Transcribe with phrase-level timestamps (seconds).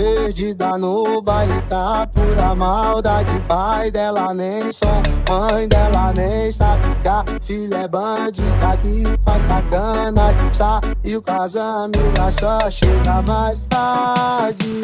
[0.00, 3.38] Perdida no baile, tá pura maldade.
[3.46, 6.80] Pai dela nem som, mãe dela nem sabe.
[7.02, 10.54] Que a filha é bandida que faz sacanagem.
[10.54, 14.82] Saiu com as amigas, só chega mais tarde.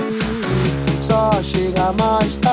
[1.00, 2.45] Só chega mais tarde.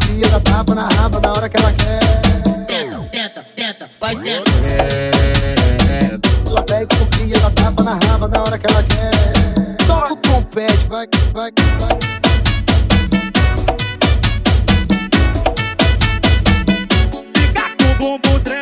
[0.00, 2.00] Cria, dá tapa na raba na hora que ela quer.
[2.66, 4.42] Tenta, tenta, tenta, vai ser.
[6.46, 9.10] Ela pede pro cria, dá tapa na raba na hora que ela quer.
[9.86, 11.98] Toca o trompete, vai, vai, vai.
[17.34, 18.59] Fica com o bumbum tremendo,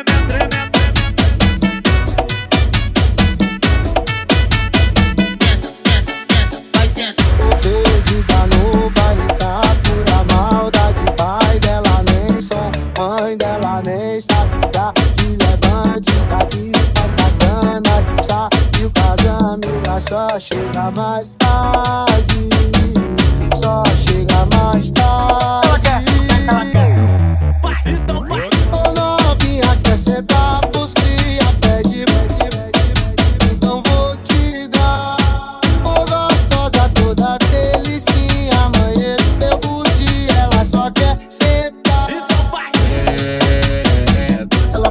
[14.99, 15.37] sabe.
[15.43, 18.23] A é bandida que faz sacanagem.
[18.23, 22.49] Saiu com as amigas, só chega mais tarde.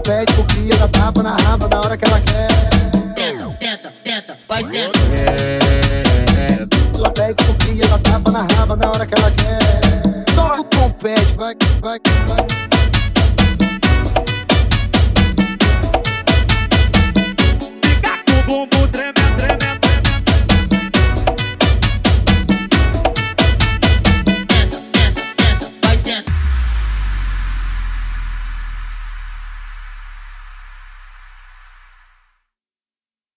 [0.09, 2.49] Pede pro cria, dá tapa na raba na hora que ela quer.
[3.15, 4.91] Tenta, tenta, tenta, vai ser.
[6.95, 10.25] Ela pede pro cria, dá tapa na raba na hora que ela quer.
[10.35, 12.47] Toca o trompete, vai, vai, vai.
[17.83, 19.08] Fica com o bumbum tremendo.